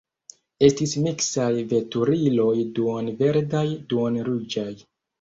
Estis 0.67 0.95
miksaj 1.07 1.51
veturiloj 1.75 2.51
duon-verdaj, 2.81 3.67
duon-ruĝaj. 3.95 4.71